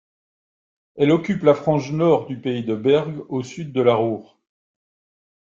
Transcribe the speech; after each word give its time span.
Elle 0.95 1.11
occupe 1.11 1.43
la 1.43 1.53
frange 1.53 1.91
nord 1.91 2.25
du 2.25 2.39
pays 2.41 2.63
de 2.63 2.73
Berg, 2.73 3.23
au 3.29 3.43
sud 3.43 3.71
de 3.71 3.81
la 3.81 3.93
Ruhr. 3.93 4.39